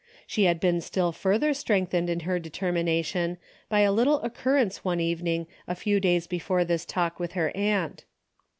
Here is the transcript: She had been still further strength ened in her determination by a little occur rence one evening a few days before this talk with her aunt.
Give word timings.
She 0.25 0.45
had 0.45 0.59
been 0.59 0.81
still 0.81 1.11
further 1.11 1.53
strength 1.53 1.91
ened 1.91 2.09
in 2.09 2.21
her 2.21 2.39
determination 2.39 3.37
by 3.69 3.81
a 3.81 3.91
little 3.91 4.19
occur 4.23 4.55
rence 4.65 4.77
one 4.83 4.99
evening 4.99 5.45
a 5.67 5.75
few 5.75 5.99
days 5.99 6.25
before 6.25 6.65
this 6.65 6.85
talk 6.85 7.19
with 7.19 7.33
her 7.33 7.55
aunt. 7.55 8.03